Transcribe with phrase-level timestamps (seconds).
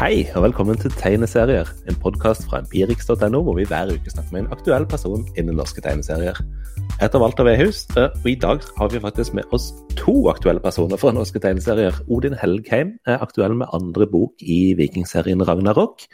[0.00, 4.46] Hei, og velkommen til Tegneserier, en podkast fra empirix.no, hvor vi hver uke snakker med
[4.46, 6.40] en aktuell person innen norske tegneserier.
[6.86, 9.66] Jeg heter Walter Vehus, og i dag har vi faktisk med oss
[10.00, 12.00] to aktuelle personer fra norske tegneserier.
[12.08, 16.08] Odin Helgheim er aktuell med andre bok i vikingserien Ragnarok.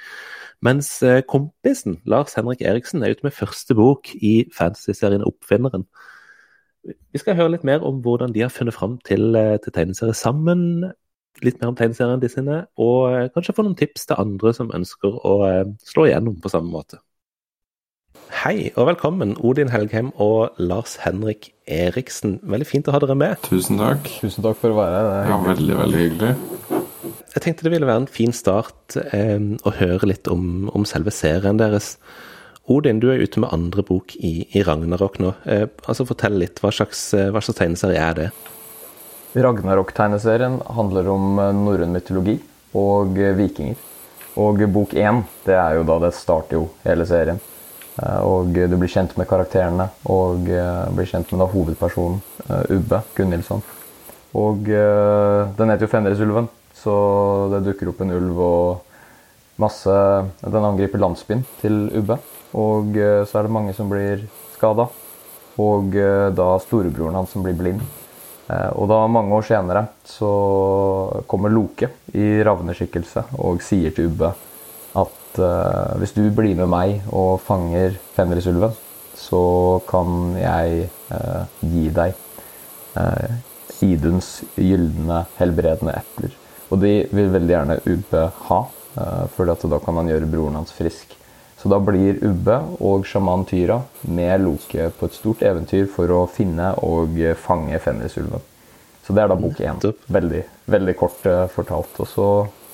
[0.67, 5.87] Mens eh, kompisen Lars Henrik Eriksen er ute med første bok i fantasyserien Oppfinneren.
[6.91, 10.19] Vi skal høre litt mer om hvordan de har funnet fram til, eh, til tegneserier
[10.27, 10.91] sammen
[11.45, 15.21] litt mer om tegneseriene sine, og eh, kanskje få noen tips til andre som ønsker
[15.27, 17.03] å eh, slå igjennom på samme måte.
[18.35, 22.41] Hei og velkommen, Odin Helgheim og Lars Henrik Eriksen.
[22.43, 23.39] Veldig fint å ha dere med.
[23.47, 24.09] Tusen takk.
[24.23, 25.31] Tusen takk for å være her.
[25.31, 26.33] Ja, veldig, veldig hyggelig.
[27.37, 31.13] Jeg tenkte det ville være en fin start eh, å høre litt om, om, selve
[31.15, 31.95] serien deres.
[32.73, 35.35] Odin, du er ute med andre bok i, i Ragnarok nå.
[35.47, 36.59] Eh, altså Fortell litt.
[36.65, 38.31] Hva slags, eh, hva slags tegneserie er det?
[39.37, 42.39] Ragnarok-tegneserien handler om eh, norrøn mytologi
[42.77, 43.77] og eh, vikinger.
[44.41, 47.41] Og bok én, det er jo da det starter jo hele serien.
[48.01, 52.23] Eh, og du blir kjent med karakterene og blir kjent med da hovedpersonen,
[52.73, 53.65] Ubbe Gunhildsson.
[54.37, 56.97] Og den heter jo Fenrisulven, så
[57.55, 58.97] det dukker opp en ulv og
[59.63, 59.95] masse
[60.45, 62.19] Den angriper landsbyen til Ubbe.
[62.53, 62.93] Og
[63.25, 64.27] så er det mange som blir
[64.59, 64.91] skada.
[65.57, 65.97] Og
[66.37, 67.81] da storebroren hans som blir blind.
[68.47, 70.31] Eh, og da, mange år senere, så
[71.31, 74.31] kommer Loke i ravneskikkelse og sier til Ubbe
[74.97, 78.73] at uh, hvis du blir med meg og fanger Fenrisulven,
[79.17, 79.43] så
[79.89, 82.15] kan jeg uh, gi deg
[82.97, 83.35] uh,
[83.85, 86.33] Iduns gylne, helbredende epler.
[86.73, 88.63] Og de vil veldig gjerne Ubbe ha,
[88.97, 91.16] uh, for da kan han gjøre broren hans frisk.
[91.67, 96.19] Så da blir Ubbe og sjaman Tyra med Loke på et stort eventyr for å
[96.31, 98.45] finne og fange Fenrisulven.
[99.03, 99.81] Så det er da bok én.
[100.15, 101.97] Veldig, veldig kort uh, fortalt.
[101.99, 102.27] Og så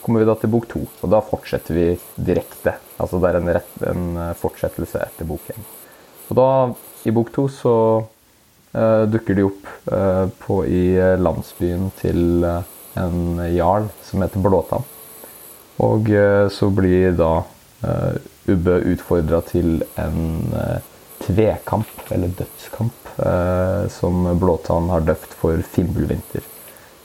[0.03, 1.87] kommer vi da til bok to, og da fortsetter vi
[2.21, 2.75] direkte.
[3.01, 5.65] Altså det er en, rett, en eh, fortsettelse etter bok én.
[6.27, 6.49] Og da,
[7.09, 10.85] i bok to, så uh, dukker de opp uh, på, i
[11.17, 14.85] landsbyen til en jarl som heter Blåtann.
[15.81, 16.13] Og
[16.53, 17.31] så blir da
[18.51, 20.43] Ubbe utfordra til en
[21.27, 26.45] tvekamp, eller dødskamp, eh, som Blåtann har døpt for Fimbulvinter.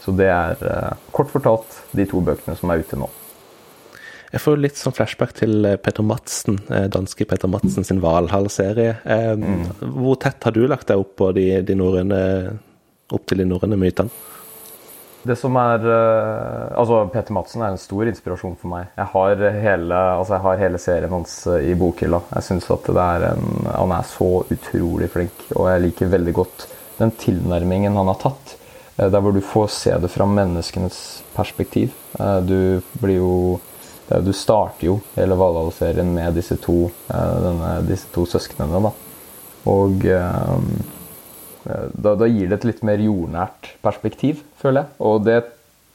[0.01, 3.09] Så det er eh, kort fortalt de to bøkene som er ute nå.
[4.27, 8.97] Jeg får litt sånn flashback til Petter Peter Madsen, eh, danske Peter Madsen sin Valhall-serie.
[9.05, 9.67] Eh, mm.
[9.99, 12.21] Hvor tett har du lagt deg opp, på de, de norrøne,
[13.13, 14.11] opp til de norrøne mytene?
[15.27, 18.91] Det som er uh, Altså, Peter Madsen er en stor inspirasjon for meg.
[18.97, 22.21] Jeg har hele, altså jeg har hele serien hans uh, i bokhylla.
[22.37, 26.35] Jeg syns at det er en, han er så utrolig flink, og jeg liker veldig
[26.37, 26.67] godt
[26.97, 28.55] den tilnærmingen han har tatt.
[28.97, 30.95] Der hvor du får se det fra menneskenes
[31.35, 31.91] perspektiv.
[32.17, 33.59] du blir jo
[34.25, 38.91] Du starter jo hele Valhall-serien med disse to, denne, disse to søsknene, da.
[39.69, 40.07] Og
[41.67, 44.97] Eh, da, da, gir det et litt mer jordnært perspektiv, føler jeg.
[45.09, 45.39] Og det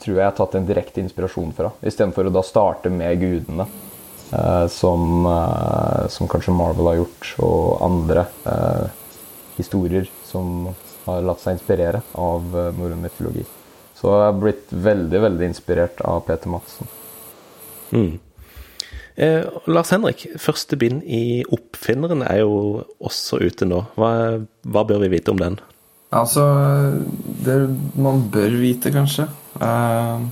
[0.02, 1.70] tror jeg jeg har tatt en direkte inspirasjon fra.
[1.86, 3.68] Istedenfor å da starte med gudene,
[4.32, 8.88] eh, som, eh, som, kanskje Marvel har gjort, og andre eh,
[9.58, 10.72] historier som
[11.04, 13.46] har latt seg inspirere av eh, norrøn mytologi.
[13.98, 16.90] Så jeg har blitt veldig, veldig inspirert av Peter Madsen.
[17.92, 18.18] Mm.
[19.14, 23.84] Eh, Lars Henrik, første bind i Oppfinneren er jo også ute nå.
[24.00, 25.60] Hva, hva bør vi vite om den?
[26.12, 26.44] Altså,
[27.44, 27.56] det
[27.96, 29.24] man bør vite, kanskje
[29.64, 30.24] eh,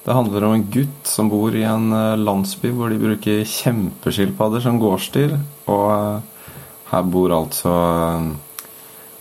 [0.00, 4.64] Det handler om en gutt som bor i en eh, landsby hvor de bruker kjempeskilpadder
[4.64, 5.36] som gårdsdyr.
[5.68, 6.54] Og eh,
[6.94, 7.74] her bor altså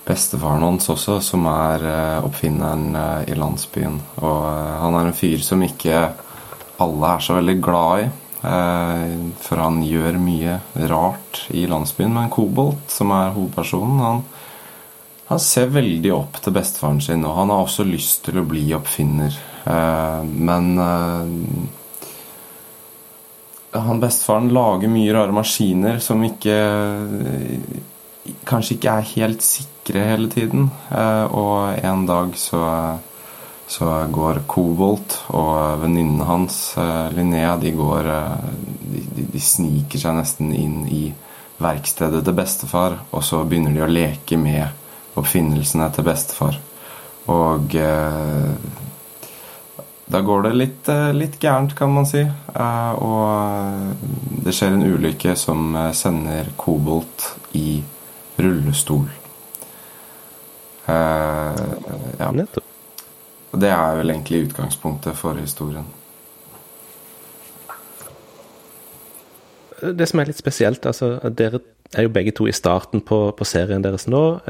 [0.07, 1.83] bestefaren hans også, som er
[2.25, 2.95] oppfinneren
[3.29, 3.99] i landsbyen.
[4.23, 4.39] Og
[4.81, 5.99] han er en fyr som ikke
[6.81, 8.07] alle er så veldig glad i.
[9.45, 10.55] For han gjør mye
[10.89, 12.15] rart i landsbyen.
[12.15, 14.23] Men Kobolt, som er hovedpersonen, han,
[15.29, 17.25] han, ser veldig opp til bestefaren sin.
[17.25, 19.33] Og han har også lyst til å bli oppfinner.
[19.65, 21.25] Eh, men eh,
[23.79, 26.57] han bestefaren lager mye rare maskiner som ikke
[28.45, 30.67] Kanskje ikke er helt sikre hele tiden.
[31.33, 32.59] Og en dag så
[33.69, 38.47] så går Kobolt og venninnen hans, eh, Linnea, de går eh,
[38.81, 41.03] de, de, de, sniker seg nesten inn i
[41.61, 44.78] verkstedet til bestefar, og så begynner de å leke med
[45.19, 46.59] oppfinnelsene til bestefar.
[47.29, 48.53] Og eh,
[50.09, 52.23] da går det litt, eh, litt, gærent, kan man si.
[52.23, 57.83] Eh, og det skjer en ulykke som sender Kobolt i
[58.39, 59.05] rullestol.
[60.89, 61.61] Eh,
[62.17, 62.31] ja.
[63.49, 65.85] Og det er vel egentlig utgangspunktet for historien.
[69.79, 71.61] det som er litt spesielt, altså dere
[71.95, 74.41] er jo begge to i starten på, på serien deres nå.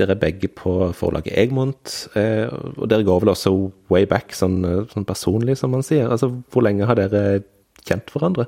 [0.00, 3.52] Eh, dere er begge på forlaget Egmont, eh, og dere går vel også
[3.90, 6.08] way back, sånn, eh, sånn personlig, som man sier.
[6.08, 7.42] Altså, hvor lenge har dere
[7.84, 8.46] kjent hverandre?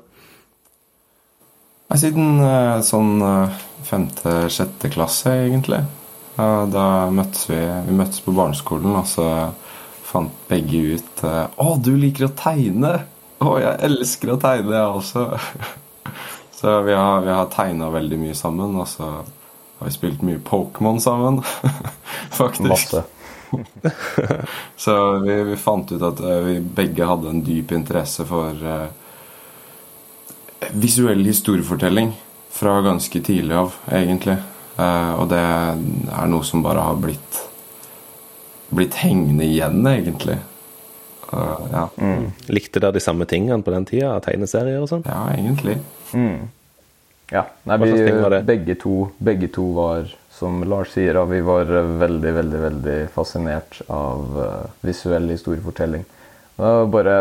[1.93, 2.39] Siden
[2.81, 3.21] sånn
[3.85, 5.83] femte-sjette klasse, egentlig.
[6.35, 9.53] Da møttes vi Vi møttes på barneskolen, og så
[10.01, 13.05] fant begge ut Å, du liker å tegne!
[13.39, 15.37] Å, jeg elsker å tegne, jeg også.
[16.63, 19.25] Så vi har, vi har tegna veldig mye sammen, og så
[19.83, 21.41] har spilt mye Pokémon sammen,
[22.39, 22.95] faktisk.
[24.77, 28.87] Så vi, vi, fant ut at uh, vi begge hadde en dyp interesse for uh,
[30.73, 32.13] visuell historiefortelling
[32.53, 34.39] fra ganske tidlig av, egentlig.
[34.77, 37.43] Uh, og det er noe som bare har blitt
[38.73, 40.37] blitt hengende igjen, egentlig.
[41.71, 41.89] ja.
[41.97, 42.31] Mm.
[42.47, 44.15] Likte dere de samme tingene på den tida?
[44.25, 45.05] Tegneserier og sånn?
[45.05, 45.77] Ja, egentlig.
[46.13, 46.49] Mm.
[47.33, 47.47] Ja.
[47.65, 52.97] Nei, vi, begge to, begge to var, som Lars sier, vi var veldig, veldig veldig
[53.13, 56.05] fascinert av uh, visuell historiefortelling.
[56.93, 57.15] Bare,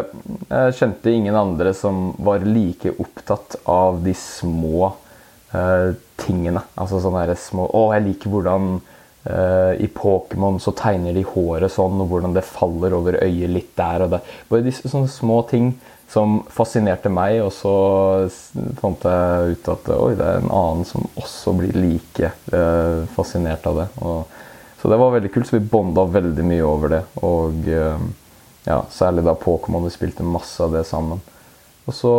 [0.51, 4.91] jeg kjente ingen andre som var like opptatt av de små
[5.55, 6.61] uh, tingene.
[6.77, 12.05] Altså sånne små Å, jeg liker hvordan uh, i Pokémon så tegner de håret sånn,
[12.05, 14.37] og hvordan det faller over øyet litt der og der.
[14.53, 15.73] Bare disse sånne små ting
[16.13, 17.75] som fascinerte meg, og så
[18.83, 23.65] fant jeg ut at oi, det er en annen som også blir like eh, fascinert
[23.71, 23.87] av det.
[24.05, 24.35] Og,
[24.83, 27.01] så det var veldig kult, så vi bonda veldig mye over det.
[27.25, 28.05] Og eh,
[28.67, 31.23] ja, særlig da Pokémon, vi spilte masse av det sammen.
[31.89, 32.13] Og så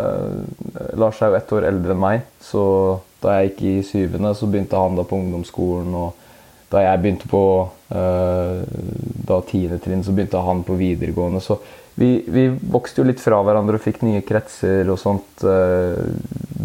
[0.00, 2.64] eh, Lars er jo ett år eldre enn meg, så
[3.20, 5.92] da jeg gikk i syvende, så begynte han da på ungdomsskolen.
[5.92, 6.16] Og
[6.72, 7.42] da jeg begynte på
[7.92, 8.64] eh,
[9.28, 11.44] da tiende trinn, så begynte han på videregående.
[11.44, 11.58] Så
[11.94, 15.98] vi, vi, vokste jo litt fra hverandre og fikk nye kretser og sånt uh,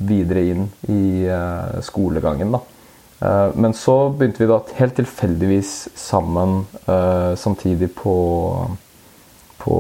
[0.07, 2.55] videre inn i uh, skolegangen.
[2.55, 2.61] da.
[3.19, 6.65] Uh, men så begynte vi da helt tilfeldigvis sammen
[7.39, 8.15] samtidig på,
[9.61, 9.77] på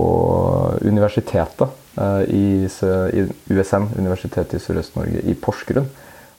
[0.83, 1.83] universitetet
[2.27, 5.87] i, i, USN, Universitetet i Sørøst-Norge, i Porsgrunn.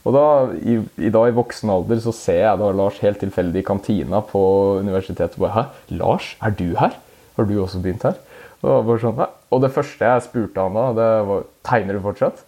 [0.06, 0.26] Og da,
[0.62, 4.20] i, i, da, i voksen alder, så ser jeg da Lars helt tilfeldig i kantina
[4.22, 4.42] på
[4.78, 5.34] universitetet.
[5.38, 6.94] Og bare, Hæ, Lars, er du her?
[7.36, 8.20] Har du også begynt her?
[8.66, 12.42] Og, sånn, og, det første jeg spurte han da, det var tegner du fortsatt.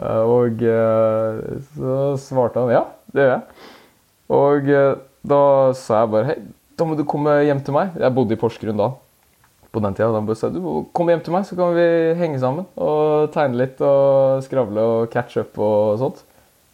[0.00, 3.68] Eh, og eh, så svarte han ja, det gjør jeg.
[4.40, 4.96] Og eh,
[5.30, 5.42] da
[5.76, 6.36] sa jeg bare hei,
[6.78, 7.94] da må du komme hjem til meg.
[8.00, 8.90] Jeg bodde i Porsgrunn da.
[9.70, 10.10] På den tida.
[10.10, 10.60] Da bare sa du
[10.96, 11.86] kom hjem til meg, så kan vi
[12.18, 12.66] henge sammen.
[12.80, 16.24] Og tegne litt og skravle og catch up og sånt.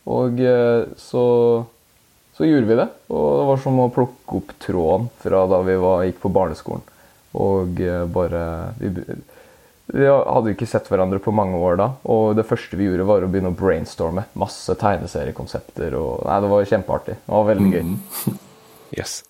[0.07, 0.39] Og
[1.03, 1.25] så,
[2.39, 2.87] så gjorde vi det.
[3.11, 6.87] Og det var som å plukke opp tråden fra da vi var, gikk på barneskolen.
[7.37, 8.43] Og eh, bare
[8.81, 8.93] vi,
[9.95, 13.23] vi hadde ikke sett hverandre på mange år da, og det første vi gjorde, var
[13.23, 14.27] å begynne å brainstorme.
[14.39, 15.95] Masse tegneseriekonsepter.
[15.95, 17.19] og nei, Det var kjempeartig.
[17.23, 17.87] Det var veldig gøy.
[17.87, 18.43] Mm.
[18.97, 19.21] Yes.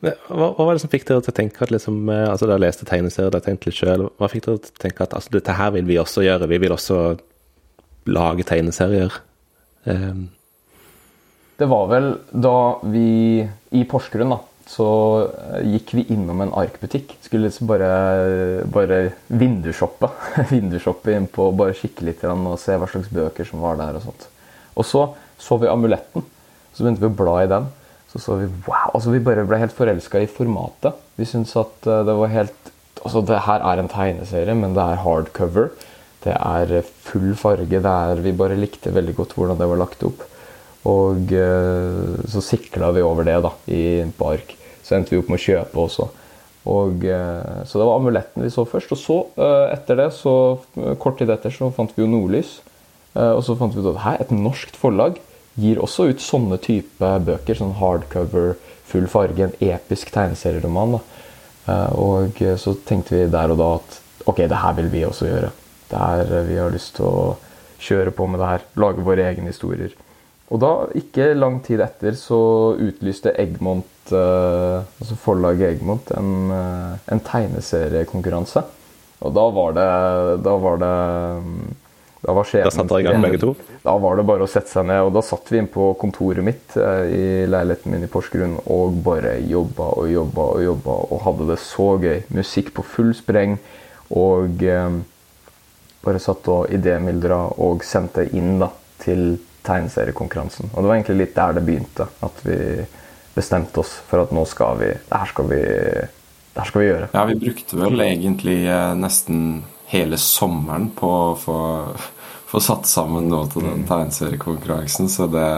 [0.00, 2.62] Hva, hva, var det som fikk dere til å tenke at liksom, eh, altså Dere
[2.66, 4.06] leste tegneserier, dere tenkte litt sjøl.
[4.20, 6.48] Hva fikk dere til å tenke at altså, dette her vil vi også gjøre?
[6.52, 6.98] Vi vil også
[8.12, 9.20] lage tegneserier.
[9.86, 10.26] Um.
[11.56, 12.56] Det var vel da
[12.92, 13.08] vi
[13.72, 14.88] i Porsgrunn, da så
[15.30, 17.14] eh, gikk vi innom en arkbutikk.
[17.22, 17.90] Skulle liksom bare,
[18.72, 20.10] bare vindusshoppe.
[20.54, 23.98] vindusshoppe innpå, bare kikke litt og se hva slags bøker som var der.
[24.00, 24.28] Og sånt.
[24.76, 25.06] Og så
[25.38, 26.24] så vi amuletten.
[26.74, 27.68] Så begynte vi å bla i den.
[28.10, 30.96] Så så vi wow, altså vi bare ble helt forelska i formatet.
[31.20, 32.72] Vi syntes at eh, det var helt
[33.06, 35.68] Altså, det her er en tegneserie, men det er hardcover.
[36.24, 37.68] Det er full farge.
[37.68, 40.24] Det er, vi bare likte veldig godt hvordan det var lagt opp.
[40.86, 44.54] Og eh, så sikla vi over det da, i, på ark.
[44.84, 46.08] Så endte vi opp med å kjøpe også.
[46.66, 48.94] Og, eh, så det var amuletten vi så først.
[48.94, 50.34] Og så, eh, etter det, så,
[51.02, 52.60] kort tid etter, så fant vi jo Nordlys.
[53.16, 55.14] Og så fant vi ut at hæ, et norskt forlag
[55.56, 57.56] gir også ut sånne type bøker.
[57.56, 60.98] Sånn hardcover, full farge, en episk tegneserieroman.
[60.98, 61.78] da.
[61.96, 63.96] Og så tenkte vi der og da at
[64.28, 65.48] ok, det her vil vi også gjøre.
[65.88, 67.24] Det her, vi har lyst til å
[67.80, 68.68] kjøre på med det her.
[68.84, 69.96] Lage våre egne historier.
[70.46, 72.38] Og da, ikke lang tid etter, så
[72.78, 78.62] utlyste Egmont, eh, altså forlaget Egmont, en, eh, en tegneseriekonkurranse.
[79.26, 80.94] Og da var det Da var det
[82.26, 83.52] da var Da satte dere i gang begge to?
[83.84, 85.04] Da var det bare å sette seg ned.
[85.06, 88.96] Og da satt vi inn på kontoret mitt eh, i leiligheten min i Porsgrunn og
[89.06, 92.24] bare jobba og jobba og jobba og hadde det så gøy.
[92.34, 93.58] Musikk på full spreng.
[94.16, 94.98] Og eh,
[96.02, 98.72] bare satt og idémyldra og sendte inn da,
[99.04, 100.70] til tegneseriekonkurransen.
[100.72, 102.08] Og det var egentlig litt der det begynte.
[102.24, 102.58] At vi
[103.36, 106.90] bestemte oss for at nå skal vi Det her skal vi, det her skal vi
[106.90, 107.08] gjøre.
[107.12, 109.40] Ja, vi brukte vel egentlig eh, nesten
[109.90, 111.58] hele sommeren på å få,
[112.52, 115.50] få satt sammen noe til den tegneseriekonkurransen, så det,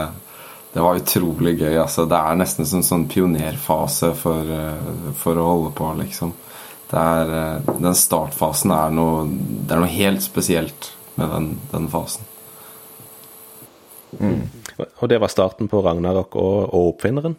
[0.73, 1.79] det var utrolig gøy.
[1.79, 6.35] Altså, det er nesten en sånn pionerfase for, eh, for, å holde på, liksom.
[6.89, 12.28] Er, eh, den startfasen er noe, det er noe helt spesielt med den, den fasen.
[14.17, 14.41] Mm.
[14.87, 17.37] Og det var starten på Ragnarok og, og Oppfinneren?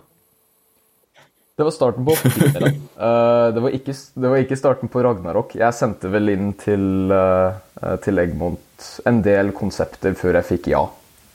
[1.60, 2.78] Det var starten på Oppfinneren.
[2.96, 5.56] uh, det, var ikke, det, var ikke, starten på Ragnarok.
[5.60, 7.52] Jeg sendte vel inn til, uh,
[8.04, 10.86] til Egmont en del konsepter før jeg fikk ja.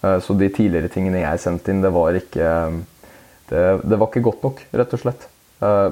[0.02, 2.52] Uh, så de tidligere tingene jeg sendte inn, det var ikke
[3.46, 5.28] Det, det var ikke godt nok, rett og slett.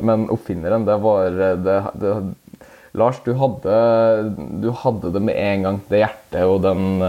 [0.01, 2.13] men Oppfinneren, det var det, det
[2.93, 3.77] Lars, du hadde,
[4.61, 5.79] du hadde, det med en gang.
[5.89, 6.99] Det hjertet og den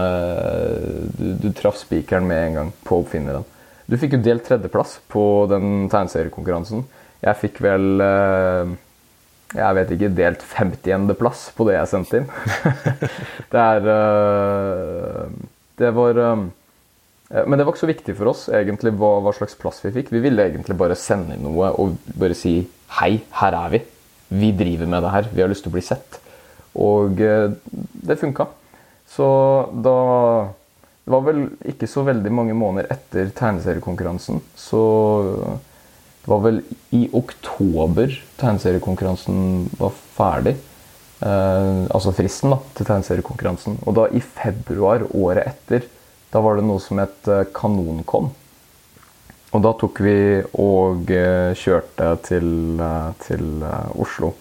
[1.13, 3.45] Du, du traff spikeren med en gang på oppfinneren.
[3.85, 6.85] Du fikk jo delt tredjeplass på den tegneseriekonkurransen.
[7.25, 8.73] Jeg fikk vel eh,
[9.55, 12.29] Jeg vet ikke, delt 50.-plass på det jeg sendte inn.
[13.53, 15.23] det er eh,
[15.81, 16.45] Det var eh,
[17.45, 20.13] Men det var ikke så viktig for oss egentlig hva, hva slags plass vi fikk.
[20.13, 22.57] Vi ville egentlig bare sende inn noe og bare si
[22.99, 23.85] Hei, her er vi
[24.29, 26.19] vi driver med det her, vi har lyst til å bli sett.
[26.81, 27.51] Og eh,
[28.05, 28.49] det funka.
[29.09, 29.25] Så
[29.85, 29.97] da
[31.05, 34.79] Det var vel ikke så veldig mange måneder etter tegneseriekonkurransen, så
[36.25, 36.63] det var vel
[36.97, 40.55] i oktober tegneseriekonkurransen var ferdig.
[41.21, 43.77] Eh, altså fristen da, til tegneseriekonkurransen.
[43.85, 45.85] Og da i februar året etter,
[46.33, 48.31] da var det noe som het eh, Kanonkon.
[49.55, 50.15] Og da tok vi
[50.59, 52.49] og eh, kjørte til,
[52.83, 54.33] eh, til eh, Oslo.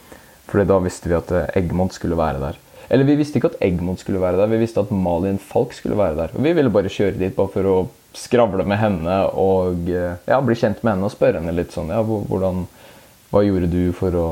[0.51, 2.59] Fordi da visste vi at Eggmont skulle være der.
[2.91, 5.99] Eller vi visste ikke at Eggmont skulle være der, vi visste at Malin Falk skulle
[5.99, 6.35] være der.
[6.35, 7.77] Og vi ville bare kjøre dit bare for å
[8.15, 12.03] skravle med henne og ja, bli kjent med henne og spørre henne litt sånn ja,
[12.05, 12.61] hvordan,
[13.33, 14.27] Hva gjorde du for å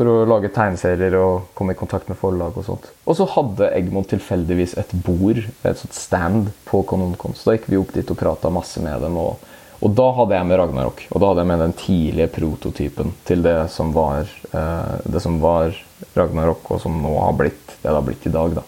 [0.00, 2.86] for å lage tegneserier og komme i kontakt med forlag og sånt.
[3.04, 7.36] Og så hadde Egmont tilfeldigvis et bord, et sånt stand, på Kanonkon.
[7.36, 9.18] Så da gikk vi opp dit og prata masse med dem.
[9.20, 9.42] Og,
[9.76, 11.02] og, da hadde jeg med Ragnarok.
[11.10, 15.36] Og da hadde jeg med den tidlige prototypen til det som var, eh, det som
[15.42, 15.76] var
[16.16, 18.64] Ragnarok, og som nå har blitt det det har blitt i dag, da.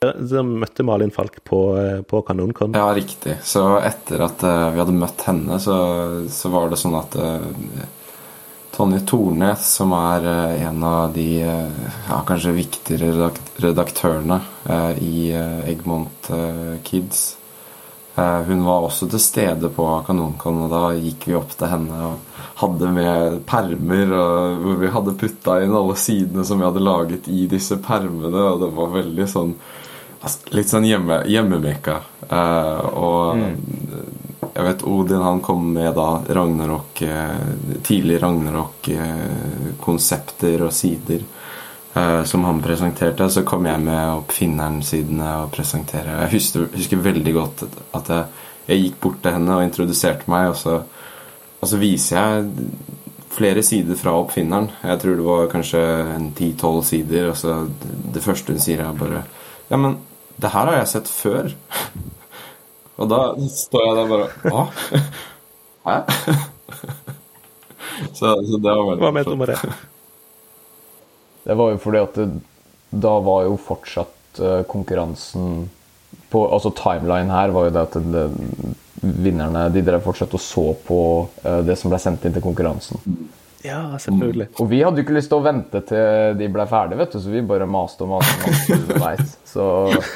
[0.00, 2.74] Så møtte Malin Falk på, eh, på Kanonkon?
[2.74, 3.38] Ja, riktig.
[3.44, 5.76] Så etter at uh, vi hadde møtt henne, så,
[6.32, 7.90] så var det sånn at uh,
[8.80, 13.26] Tonje Tornes, som er eh, en av de eh, ja, kanskje viktigere
[13.60, 15.18] redaktørene eh, i
[15.68, 16.30] Egmont
[16.86, 17.18] Kids.
[18.16, 22.40] Hun var også til stede på Kanonkon, og da gikk vi opp til henne og
[22.62, 24.16] hadde med permer
[24.60, 28.64] hvor vi hadde putta inn alle sidene som vi hadde laget i disse permene, og
[28.64, 29.54] det var veldig sånn
[30.20, 32.00] altså, Litt sånn hjemme, hjemmemekka.
[32.96, 33.89] Og mm.
[34.54, 37.36] Jeg vet Odin han kom med da Ragnarok eh,
[37.86, 41.20] tidlig Ragnarok-konsepter og sider
[41.94, 43.30] eh, som han presenterte.
[43.30, 46.10] Så kom jeg med oppfinneren-sidene og presentere.
[46.24, 48.24] Jeg husker, husker, veldig godt at jeg,
[48.66, 50.74] jeg, gikk bort til henne og introduserte meg, og så,
[51.60, 52.32] og så viser jeg
[53.30, 54.70] flere sider fra oppfinneren.
[54.82, 55.80] Jeg tror det var kanskje
[56.16, 57.30] en ti-tolv sider.
[57.30, 57.50] Og så
[58.14, 59.22] det første hun sier, er bare
[59.70, 59.98] Ja, men
[60.40, 61.44] det her har jeg sett før.
[63.00, 64.64] Og da står jeg der bare Hva?
[65.88, 65.96] Hæ?
[68.12, 69.58] så, så, det var veldig Hva mente du med det?
[71.46, 72.28] Det var jo fordi at det,
[72.90, 75.68] da var jo fortsatt uh, konkurransen
[76.30, 78.24] på, Altså timeline her var jo det at det,
[79.00, 81.00] vinnerne de drev fortsatt og så på
[81.46, 83.00] uh, det som ble sendt inn til konkurransen.
[83.64, 84.50] Ja, selvfølgelig.
[84.50, 84.60] Mm.
[84.60, 87.20] Og vi hadde jo ikke lyst til å vente til de ble ferdige, vet du,
[87.20, 88.36] så vi bare maste og maste.
[88.36, 89.34] og maste underveis.
[89.48, 89.66] Så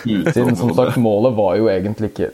[0.04, 2.30] siden som sagt, målet var jo egentlig ikke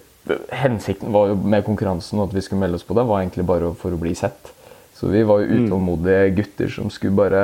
[0.54, 3.46] hensikten var jo med konkurransen og at vi skulle melde oss på det, var egentlig
[3.48, 4.52] bare for å bli sett.
[4.96, 5.66] Så vi var jo mm.
[5.66, 7.42] utålmodige gutter som skulle bare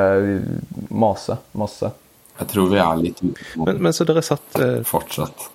[0.93, 1.93] mase masse.
[2.37, 3.23] Jeg tror vi er litt
[3.57, 5.47] men, men så dere satt eh, Fortsatt.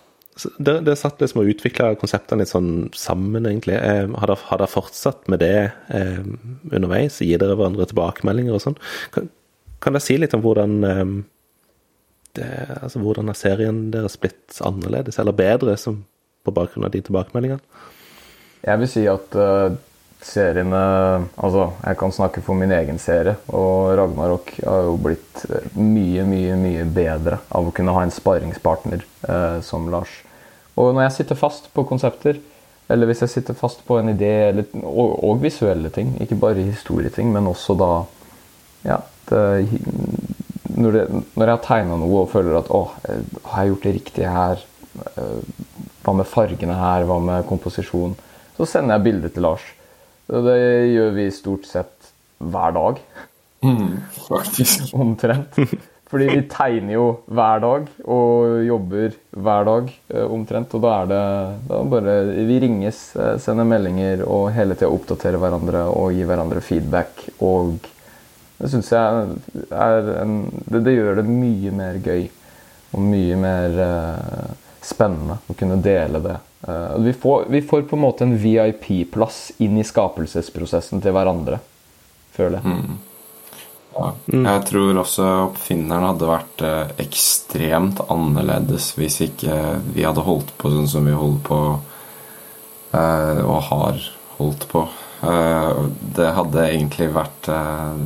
[0.57, 3.75] Dere, dere satt liksom og utvikla konseptene litt sånn sammen, egentlig.
[3.77, 6.23] Eh, har, dere, har, dere, fortsatt med det eh,
[6.71, 7.19] underveis?
[7.21, 8.79] Gir dere hverandre tilbakemeldinger og sånn?
[9.13, 9.29] Kan,
[9.83, 11.03] kan dere si litt om hvordan eh,
[12.39, 16.01] det, altså, hvordan har serien deres blitt annerledes eller bedre som
[16.43, 17.62] på bakgrunn av de tilbakemeldingene?
[18.62, 19.74] Jeg vil si at uh,
[20.21, 20.81] seriene
[21.41, 25.45] Altså, jeg kan snakke for min egen serie, og Ragnarok har jo blitt
[25.77, 30.13] mye, mye, mye bedre av å kunne ha en sparringspartner uh, som Lars.
[30.77, 32.39] Og når jeg sitter fast på konsepter,
[32.91, 36.67] eller hvis jeg sitter fast på en idé, eller, og, og, visuelle ting, ikke bare
[36.67, 37.91] historieting, men også da
[38.81, 38.95] Ja,
[39.29, 39.39] det,
[40.74, 41.01] når, det,
[41.36, 42.79] når, jeg har tegna noe og føler at å,
[43.51, 44.63] har jeg gjort det riktige her?
[46.01, 47.05] Uh, hva med fargene her?
[47.10, 48.17] Hva med komposisjon?
[48.58, 49.63] Så sender jeg bilde til Lars.
[50.31, 50.58] Det
[50.93, 53.00] gjør vi stort sett hver dag.
[53.65, 54.93] Mm, faktisk.
[55.03, 55.58] Omtrent.
[56.12, 60.74] Fordi vi tegner jo hver dag og jobber hver dag eh, omtrent.
[60.75, 61.22] Og da er det
[61.70, 62.15] da bare
[62.50, 67.24] Vi ringes, eh, sender meldinger og hele tida oppdaterer hverandre og gir hverandre feedback.
[67.39, 67.77] Og
[68.60, 69.38] det syns jeg
[69.72, 70.36] er en
[70.67, 72.27] det, det, gjør det mye mer gøy
[72.91, 76.38] og mye mer eh, spennende å kunne dele det.
[76.67, 81.61] Uh, vi, får, vi, får, på en måte en VIP-plass inn i skapelsesprosessen til hverandre,
[82.35, 82.75] føler jeg.
[82.75, 83.00] Mm.
[83.93, 84.11] Ja.
[84.33, 84.45] Mm.
[84.45, 89.57] Jeg tror også oppfinneren hadde vært eh, ekstremt annerledes hvis ikke
[89.91, 91.59] vi hadde holdt på sånn som vi holder på,
[92.95, 94.00] eh, og har
[94.38, 94.85] holdt på.
[95.27, 95.81] Eh,
[96.15, 98.00] det hadde egentlig vært eh,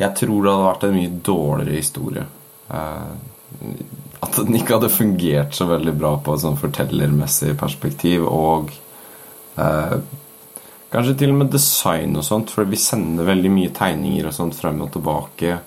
[0.00, 2.24] Jeg tror det hadde vært en mye dårligere historie.
[4.18, 8.72] Eh, at den ikke hadde fungert så veldig bra på et sånn fortellermessig perspektiv, og
[9.58, 10.00] eh,
[10.88, 14.54] Kanskje til og med design og sånt, for vi sender veldig mye tegninger og sånt
[14.56, 15.58] frem og tilbake.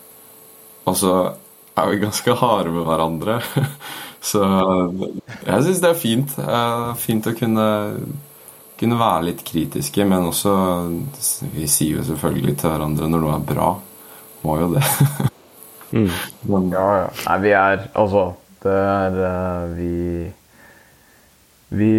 [0.90, 1.12] Og så
[1.78, 3.36] er vi ganske harde med hverandre.
[4.32, 6.34] Så jeg syns det er fint.
[7.02, 7.68] Fint å kunne,
[8.82, 10.54] kunne være litt kritiske, men også
[11.56, 13.70] Vi sier jo selvfølgelig til hverandre når noe er bra.
[14.46, 14.86] Må jo det.
[15.92, 16.10] mm.
[16.50, 17.08] men, ja, ja.
[17.28, 18.26] Nei, vi er Altså,
[18.64, 19.94] det er eh, Vi
[21.78, 21.94] Vi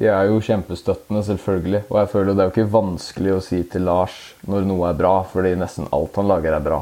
[0.00, 1.82] vi er jo kjempestøttende, selvfølgelig.
[1.90, 4.14] Og jeg føler det er jo ikke vanskelig å si til Lars
[4.48, 6.78] når noe er bra, fordi nesten alt han lager, er bra.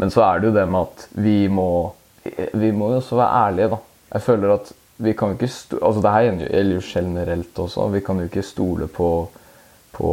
[0.00, 1.66] Men så er det jo det med at vi må
[2.32, 3.78] Vi må jo også være ærlige, da.
[4.14, 5.48] Jeg føler at vi kan ikke
[5.82, 7.88] Altså det her gjelder jo generelt også.
[7.92, 9.08] Vi kan jo ikke stole på,
[9.92, 10.12] på,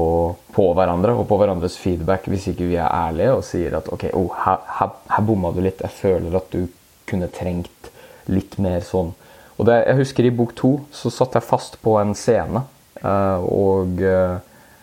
[0.53, 4.09] på, hverandre og på hverandres feedback hvis ikke vi er ærlige og sier at OK,
[4.17, 5.81] oh, her, her, her bomma du litt.
[5.85, 6.67] Jeg føler at du
[7.09, 7.89] kunne trengt
[8.29, 9.13] litt mer sånn.
[9.59, 12.63] Og det, jeg husker I bok to så satt jeg fast på en scene.
[12.99, 14.37] Uh, og uh,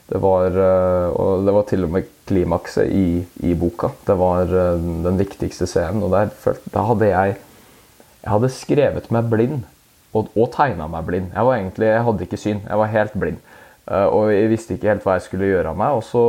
[0.09, 3.93] det var, uh, og det var til og med klimakset i, i boka.
[4.07, 6.05] Det var den viktigste scenen.
[6.05, 6.33] Og der,
[6.73, 7.37] da hadde jeg
[8.27, 9.61] Jeg hadde skrevet meg blind.
[10.17, 11.29] Og, og tegna meg blind.
[11.31, 12.63] Jeg var egentlig, jeg hadde ikke syn.
[12.67, 13.39] Jeg var helt blind.
[13.87, 15.99] Og jeg visste ikke helt hva jeg skulle gjøre av meg.
[15.99, 16.23] Og så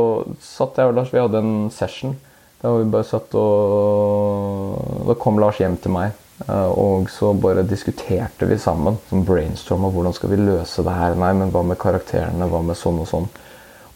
[0.44, 2.14] satt jeg og Lars, vi hadde en session.
[2.62, 6.16] Da vi bare satt og Da kom Lars hjem til meg
[6.46, 11.16] Eh, og så bare diskuterte vi sammen, som brainstorma hvordan skal vi løse det her.
[11.18, 12.46] Nei, men hva med karakterene?
[12.50, 13.28] Hva med sånn og sånn?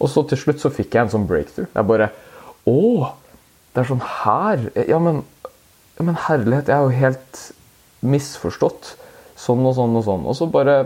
[0.03, 1.70] Og så til slutt så fikk jeg en sånn breakthrough.
[1.70, 2.11] Jeg bare
[2.68, 3.12] Å!
[3.72, 4.66] Det er sånn her!
[4.88, 5.22] Ja, men,
[5.96, 7.44] ja, men herlighet, jeg er jo helt
[8.03, 8.92] misforstått.
[9.38, 10.27] Sånn og sånn og sånn.
[10.29, 10.77] Og så bare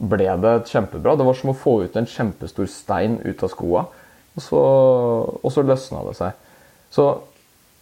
[0.00, 1.16] ble det kjempebra.
[1.16, 3.82] Det var som å få ut en kjempestor stein ut av skoa,
[4.36, 4.60] og så,
[5.42, 6.30] og så løsna det seg.
[6.94, 7.04] Så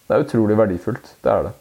[0.08, 1.06] det er utrolig verdifullt.
[1.24, 1.54] Det er det.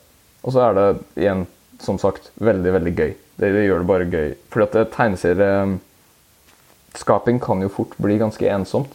[0.47, 0.87] Og så er det
[1.19, 1.41] igjen,
[1.83, 3.11] som sagt, veldig, veldig gøy.
[3.37, 4.29] Det, det gjør det bare gøy.
[4.53, 8.93] Fordi at tegneserieskaping kan jo fort bli ganske ensomt.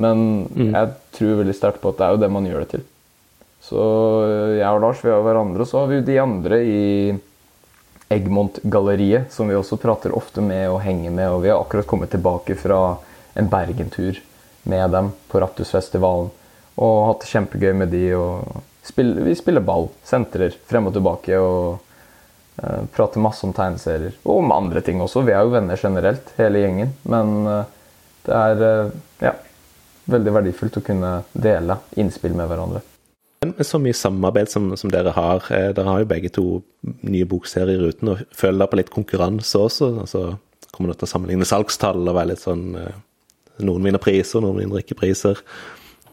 [0.00, 0.16] Men
[0.52, 0.70] mm.
[0.70, 2.84] jeg tror veldig sterkt på at det er jo det man gjør det til.
[3.64, 3.80] Så
[4.56, 6.82] jeg og Lars vi har hverandre, så har vi jo de andre i
[8.10, 11.28] Egmont-galleriet, som vi også prater ofte med og henger med.
[11.30, 12.96] Og vi har akkurat kommet tilbake fra
[13.38, 14.18] en Bergentur
[14.62, 16.32] med dem på Raptusfestivalen.
[16.80, 18.02] Og hatt det kjempegøy med de.
[18.18, 21.78] og spiller, vi spiller ball, sentrer frem og tilbake og
[22.62, 24.16] uh, prater masse om tegneserier.
[24.24, 25.22] Og om andre ting også.
[25.26, 26.94] Vi er jo venner generelt, hele gjengen.
[27.06, 27.62] Men uh,
[28.26, 29.36] det er uh, ja,
[30.10, 32.82] veldig verdifullt å kunne dele innspill med hverandre.
[33.46, 36.42] Med så mye samarbeid som, som, dere har, dere har jo begge to
[37.08, 39.94] nye bokserier uten, og føler dere på litt konkurranse også?
[40.02, 40.24] altså
[40.70, 42.66] Kommer dere til å sammenligne salgstall og være litt sånn
[43.64, 45.40] Noen vinner priser, noen vinner ikke priser.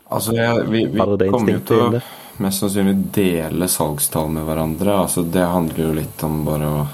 [0.08, 2.02] Altså, jeg, vi, vi kommer jo til å
[2.44, 4.96] mest sannsynlig dele salgstall med hverandre.
[5.04, 6.86] Altså, det handler jo litt om bare å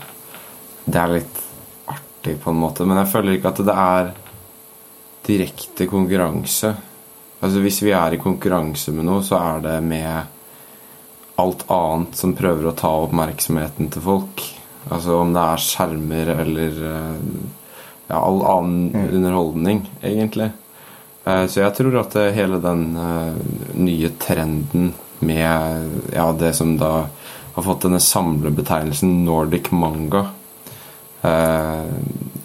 [0.83, 1.43] Det er litt
[1.93, 2.85] artig, på en måte.
[2.89, 4.09] Men jeg føler ikke at det er
[5.29, 6.73] direkte konkurranse.
[7.43, 10.31] Altså, hvis vi er i konkurranse med noe, så er det med
[11.41, 14.43] alt annet som prøver å ta oppmerksomheten til folk.
[14.91, 17.39] Altså om det er skjermer eller eh,
[18.07, 19.07] ja, all annen mm.
[19.17, 20.51] underholdning, egentlig.
[21.25, 23.41] Eh, så jeg tror at hele den eh,
[23.79, 26.93] nye trenden med ja, det som da
[27.53, 30.25] har fått denne samlebetegnelsen Nordic manga.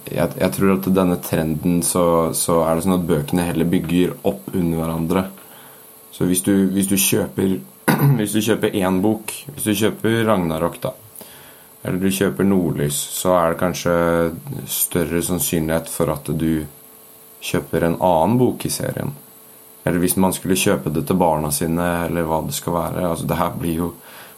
[0.09, 2.05] Jeg, jeg, tror at denne trenden så,
[2.37, 5.25] så, er det sånn at bøkene heller bygger opp under hverandre.
[6.15, 7.59] Så hvis du, hvis du kjøper
[8.19, 10.91] Hvis du kjøper én bok, hvis du kjøper Ragnarok, da,
[11.81, 13.95] eller du kjøper Nordlys, så er det kanskje
[14.69, 16.67] større sannsynlighet for at du
[17.41, 19.15] kjøper en annen bok i serien.
[19.89, 23.07] Eller hvis man skulle kjøpe det til barna sine, eller hva det skal være.
[23.09, 23.91] Altså, det her blir jo,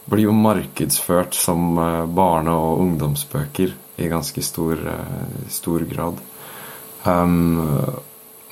[0.07, 6.21] blir jo markedsført som eh, barne- og ungdomsbøker i ganske stor, eh, stor grad.
[7.03, 7.59] Um,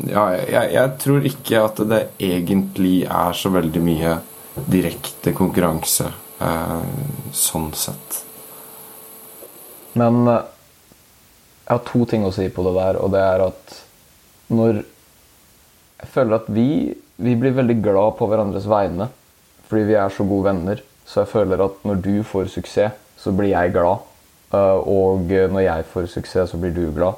[0.08, 4.16] ja, jeg, jeg, tror ikke at det egentlig er så veldig mye
[4.72, 6.08] direkte konkurranse
[6.40, 6.94] eh,
[7.36, 8.22] sånn sett.
[10.00, 10.48] Men eh,
[11.66, 13.78] jeg har to ting å si på det der, og det er at
[14.50, 14.82] når
[16.00, 19.10] Jeg føler at vi, vi blir veldig glad på hverandres vegne
[19.68, 20.80] fordi vi er så gode venner.
[21.06, 24.06] Så jeg føler at når du får suksess, så blir jeg glad.
[24.54, 27.14] Eh, Og når jeg får suksess, så blir du glad.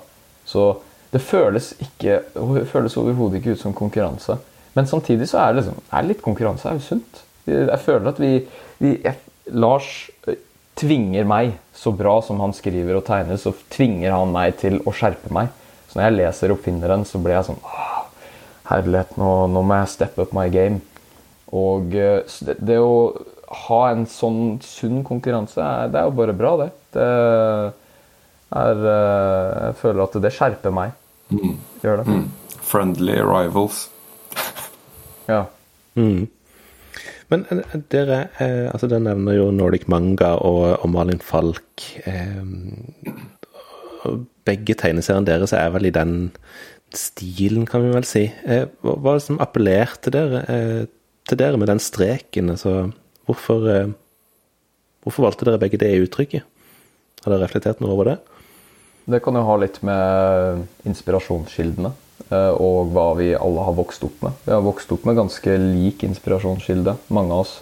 [0.45, 0.77] Så
[1.11, 4.37] det føles, ikke, det føles overhodet ikke ut som konkurranse.
[4.73, 7.23] Men samtidig så er det, liksom, er litt konkurranse er jo sunt.
[7.47, 8.31] Jeg føler at vi,
[8.79, 9.17] vi jeg,
[9.51, 10.39] Lars eh,
[10.79, 14.93] tvinger meg, så bra som han skriver og tegner, så tvinger han meg til å
[14.95, 15.51] skjerpe meg.
[15.89, 17.63] Så når jeg leser Oppfinneren, så blir jeg sånn
[18.71, 20.79] Herlighet, nå, nå må jeg steppe up my game.
[21.51, 22.93] Og eh, det, det å
[23.51, 26.69] ha en sånn sunn konkurranse, det er jo bare bra, det.
[26.95, 27.07] Det
[28.61, 30.93] er eh, Jeg føler at det skjerper meg.
[31.83, 32.19] Gjør det.
[32.71, 33.85] Friendly rivals.
[35.29, 35.45] Ja.
[35.95, 36.27] Mm.
[37.31, 41.87] Men eh, dere eh, altså Dere nevner jo Nordic Manga og, og Malin Falk.
[44.47, 46.15] Begge tegneseriene deres er vel i den
[46.91, 48.25] stilen, kan vi vel si.
[48.43, 50.41] Eh, hva var det som appellerte dere,
[51.29, 52.51] til dere med den streken?
[52.51, 52.89] Altså,
[53.27, 53.91] hvorfor, eh,
[55.03, 56.43] hvorfor valgte dere begge det uttrykket?
[57.23, 58.17] Har dere reflektert noe over det?
[59.11, 61.91] Det kan jo ha litt med inspirasjonskildene
[62.29, 64.37] eh, og hva vi alle har vokst opp med.
[64.45, 67.57] Vi har vokst opp med ganske lik inspirasjonskilde, mange av oss.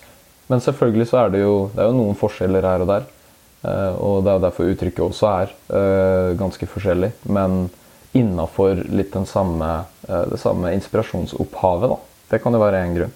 [0.49, 3.07] Men selvfølgelig så er det jo, det er jo noen forskjeller her og der.
[3.63, 7.11] eh, Og det er jo derfor uttrykket også er ganske forskjellig.
[7.25, 7.69] Men
[8.17, 11.97] innafor litt den samme, det samme inspirasjonsopphavet, da.
[12.31, 13.13] Det kan jo være én grunn.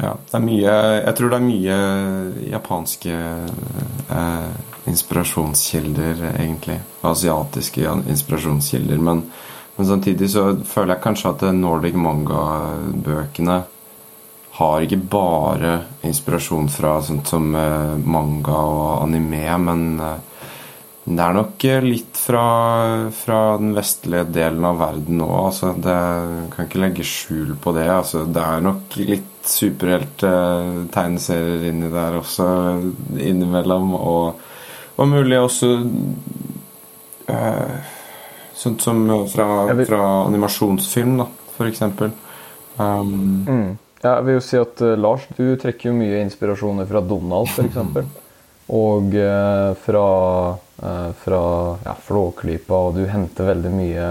[0.00, 1.78] Ja, det er mye Jeg tror det er mye
[2.48, 3.16] japanske
[4.16, 4.52] eh,
[4.90, 6.78] inspirasjonskilder, egentlig.
[7.04, 9.02] Asiatiske inspirasjonskilder.
[9.10, 9.26] Men,
[9.76, 13.60] men samtidig så føler jeg kanskje at Nordic manga-bøkene
[14.60, 20.29] har ikke bare inspirasjon fra sånt som eh, manga og anime, men eh,
[21.16, 22.44] det er nok eh, litt fra,
[23.16, 25.46] fra den vestlige delen av verden òg.
[25.50, 25.98] Altså, det
[26.54, 27.88] kan ikke legge skjul på det.
[27.90, 32.46] Altså, det er nok litt superhelttegneserier inni der også
[33.16, 33.94] innimellom.
[33.98, 34.26] Og,
[34.96, 35.68] og mulig også
[37.32, 37.76] eh,
[38.60, 38.96] sånt som
[39.32, 39.48] fra,
[39.86, 41.26] fra animasjonsfilm, da,
[41.66, 42.10] eksempel.
[42.80, 43.70] Um, Mm.
[44.00, 47.76] Jeg vil jo si at eh, Lars, du trekker jo mye inspirasjoner fra Donald, f.eks.
[48.70, 50.06] Og eh, fra,
[50.82, 51.42] eh, fra
[51.84, 54.06] ja, Flåklypa, og du henter veldig mye,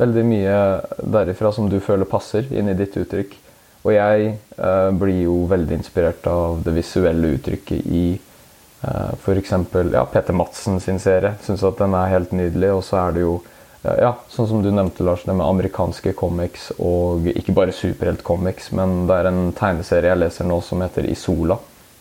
[0.00, 0.58] veldig mye
[0.98, 3.36] derifra som du føler passer inn i ditt uttrykk.
[3.84, 9.52] Og jeg eh, blir jo veldig inspirert av det visuelle uttrykket i eh, f.eks.
[9.92, 11.34] Ja, Peter Madsen sin serie.
[11.44, 12.72] Syns at den er helt nydelig.
[12.78, 13.36] Og så er det jo
[13.84, 18.70] ja, ja, sånn som du nevnte, Lars, det med amerikanske comics, og ikke bare superheltcomics,
[18.72, 21.58] men det er en tegneserie jeg leser nå som heter Isola.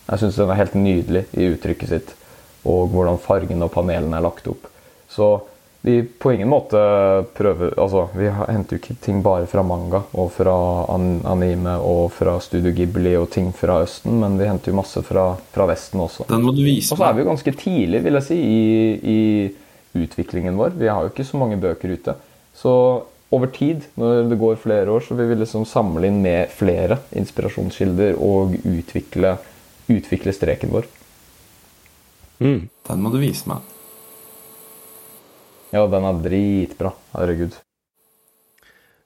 [0.10, 2.14] Jeg syns den er helt nydelig i uttrykket sitt,
[2.68, 4.68] og hvordan fargene og panelene er lagt opp.
[5.12, 5.36] Så
[5.84, 6.80] vi på ingen måte
[7.36, 10.54] prøver Altså, vi henter jo ikke ting bare fra manga og fra
[10.88, 15.34] anime og fra Studio Ghibli og ting fra Østen, men vi henter jo masse fra,
[15.52, 16.30] fra Vesten også.
[16.30, 19.16] den må du vise Og så er vi jo ganske tidlig, vil jeg si, i,
[19.16, 20.78] i utviklingen vår.
[20.80, 22.16] Vi har jo ikke så mange bøker ute.
[22.56, 22.74] Så
[23.34, 27.00] over tid, når det går flere år, så vil vi liksom samle inn med flere
[27.18, 29.36] inspirasjonskilder og utvikle,
[29.92, 30.88] utvikle streken vår.
[32.44, 32.70] Mm.
[32.88, 33.64] Den må du vise meg.
[35.74, 36.94] Ja, den er dritbra.
[37.16, 37.56] Herregud.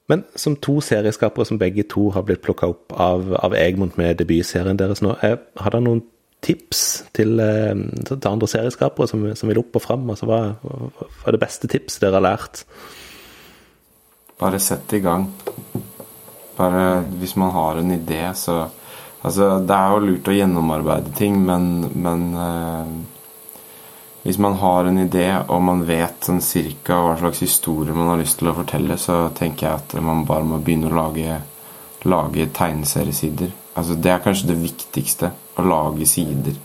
[0.08, 4.16] Men som to serieskapere som begge to har blitt plukka opp av, av Egmont med
[4.20, 6.00] debutserien deres nå, er, har dere noen
[6.44, 6.84] tips
[7.16, 7.74] til, eh,
[8.08, 10.08] til andre serieskapere som, som vil opp og fram?
[10.12, 12.64] Altså, hva, hva er det beste tipset dere har lært?
[14.40, 15.28] Bare sett i gang.
[16.56, 18.62] Bare hvis man har en idé, så
[19.26, 22.90] Altså, det er jo lurt å gjennomarbeide ting, men, men eh,
[24.22, 28.18] Hvis man har en idé, og man vet sånn cirka hva slags historie man har
[28.20, 31.38] lyst til å fortelle, så tenker jeg at man bare må begynne å lage,
[32.04, 33.54] lage tegneseriesider.
[33.78, 35.30] Altså, det er kanskje det viktigste.
[35.58, 36.58] Å lage sider.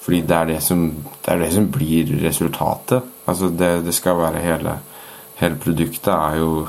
[0.00, 0.86] Fordi det er det som,
[1.26, 3.10] det er det som blir resultatet.
[3.28, 4.78] Altså, det, det skal være hele
[5.38, 6.64] Hele produktet er jo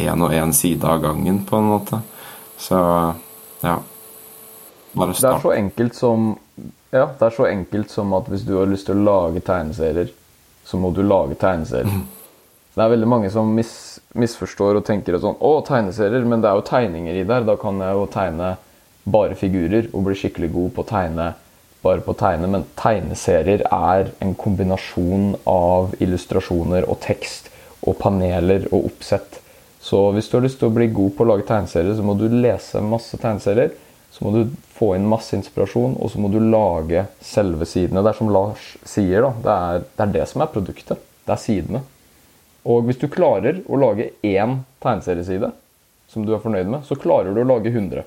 [0.00, 1.98] én og én side av gangen, på en måte.
[2.56, 2.78] Så
[3.60, 3.74] ja.
[4.96, 6.28] Bare Det er så enkelt som
[6.90, 10.12] Ja, det er så enkelt som at hvis du har lyst til å lage tegneserier,
[10.64, 12.04] så må du lage tegneserier.
[12.76, 13.72] Det er veldig mange som mis,
[14.16, 17.44] misforstår og tenker at sånn Å, tegneserier, men det er jo tegninger i der.
[17.48, 18.54] Da kan jeg jo tegne
[19.06, 21.28] bare figurer og bli skikkelig god på å tegne
[21.84, 22.50] bare på å tegne.
[22.52, 27.50] Men tegneserier er en kombinasjon av illustrasjoner og tekst
[27.86, 29.40] og paneler og oppsett.
[29.80, 32.16] Så hvis du har lyst til å bli god på å lage tegneserier, så må
[32.18, 33.72] du lese masse tegneserier.
[34.16, 38.00] Så må du få inn masse inspirasjon, og så må du lage selve sidene.
[38.00, 39.32] Det er som Lars sier, da.
[39.44, 41.02] Det er, det er det som er produktet.
[41.26, 41.82] Det er sidene.
[42.66, 45.52] Og hvis du klarer å lage én tegneserieside
[46.10, 48.06] som du er fornøyd med, så klarer du å lage 100.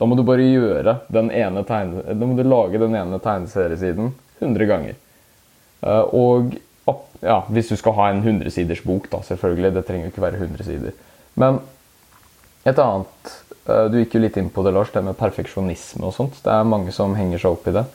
[0.00, 4.14] Da må du bare gjøre den ene tegne, da må du lage den ene tegneseriesiden
[4.40, 4.96] 100 ganger.
[5.84, 6.56] Eh, og
[7.20, 9.74] ja, hvis du skal ha en 100-siders bok, da, selvfølgelig.
[9.76, 10.96] Det trenger jo ikke være 100 sider.
[11.38, 11.60] Men
[12.64, 13.34] et annet
[13.92, 16.38] du gikk jo litt inn på det, Lars, det med perfeksjonisme og sånt.
[16.44, 17.86] Det er mange som henger seg opp i det.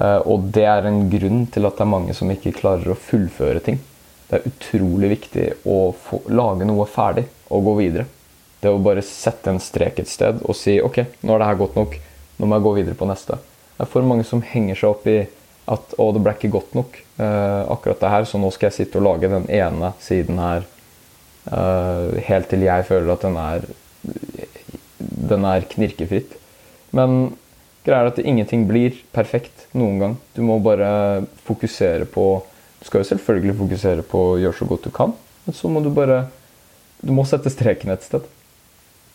[0.00, 2.98] Eh, og det er en grunn til at det er mange som ikke klarer å
[2.98, 3.80] fullføre ting.
[4.28, 8.08] Det er utrolig viktig å få, lage noe ferdig og gå videre.
[8.62, 11.60] Det å bare sette en strek et sted og si OK, nå er det her
[11.60, 11.98] godt nok.
[12.38, 13.36] Nå må jeg gå videre på neste.
[13.76, 15.18] Det er for mange som henger seg opp i
[15.72, 18.80] at å, det ble ikke godt nok, eh, akkurat det her, så nå skal jeg
[18.80, 20.64] sitte og lage den ene siden her
[21.46, 23.68] eh, helt til jeg føler at den er
[25.22, 26.34] den er knirkefritt.
[26.96, 27.34] Men
[27.86, 30.16] greia er at ingenting blir perfekt noen gang.
[30.36, 32.26] Du må bare fokusere på
[32.82, 35.12] Du skal jo selvfølgelig fokusere på å gjøre så godt du kan,
[35.44, 36.24] men så må du bare
[36.98, 38.26] Du må sette streken et sted.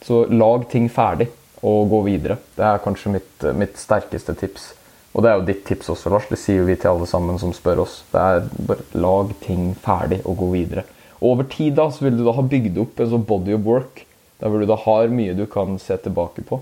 [0.03, 1.27] Så lag ting ferdig
[1.63, 2.37] og gå videre.
[2.55, 4.73] Det er kanskje mitt, mitt sterkeste tips.
[5.15, 6.27] Og det er jo ditt tips også, Lars.
[6.29, 8.01] Det sier vi til alle sammen som spør oss.
[8.11, 10.83] Det er bare lag ting ferdig og gå videre.
[11.17, 13.65] Og over tid da, så vil du da ha bygd opp en sånn body of
[13.65, 14.03] work
[14.39, 16.61] der hvor du da har mye du kan se tilbake på.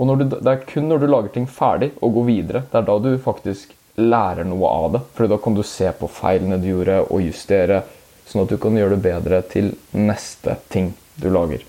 [0.00, 2.86] Og du, det er kun når du lager ting ferdig og går videre, det er
[2.88, 5.02] da du faktisk lærer noe av det.
[5.16, 7.82] For da kan du se på feilene du gjorde, og justere,
[8.28, 11.66] sånn at du kan gjøre det bedre til neste ting du lager.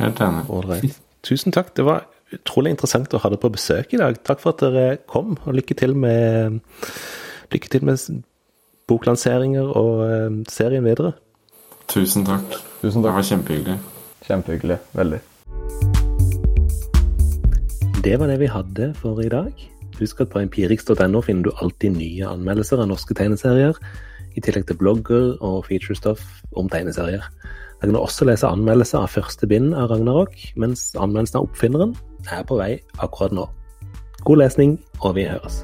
[0.00, 0.44] Helt enig.
[0.50, 1.00] Alright.
[1.24, 1.70] Tusen takk.
[1.78, 4.18] Det var utrolig interessant å ha deg på besøk i dag.
[4.26, 6.58] Takk for at dere kom, og lykke til med,
[7.54, 8.24] lykke til med
[8.90, 11.14] boklanseringer og eh, serien videre.
[11.88, 12.56] Tusen takk.
[12.80, 13.10] Tusen takk.
[13.10, 13.78] Det var kjempehyggelig.
[14.26, 14.78] Kjempehyggelig.
[14.92, 15.20] Veldig.
[18.04, 19.52] Det var det vi hadde for i dag.
[19.98, 23.78] Husk at på empirix.no finner du alltid nye anmeldelser av norske tegneserier,
[24.34, 26.24] i tillegg til blogger og featurestuff
[26.58, 27.22] om tegneserier.
[27.80, 31.94] Der kan du også lese anmeldelser av første bind av Ragnarok, mens anmeldelsen av Oppfinneren
[32.32, 33.46] er på vei akkurat nå.
[34.24, 35.62] God lesning, og vi høres.